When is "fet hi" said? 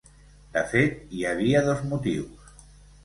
0.71-1.21